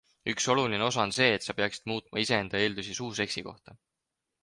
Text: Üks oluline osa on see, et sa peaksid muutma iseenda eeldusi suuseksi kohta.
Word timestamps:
Üks 0.31 0.45
oluline 0.53 0.79
osa 0.85 1.03
on 1.03 1.13
see, 1.17 1.27
et 1.35 1.47
sa 1.49 1.55
peaksid 1.61 1.87
muutma 1.93 2.25
iseenda 2.25 2.65
eeldusi 2.65 2.99
suuseksi 3.01 3.49
kohta. 3.53 3.81